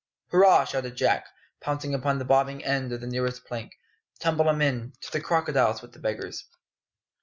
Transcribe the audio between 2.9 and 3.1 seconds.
of the